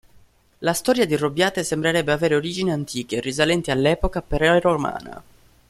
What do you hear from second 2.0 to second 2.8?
avere origini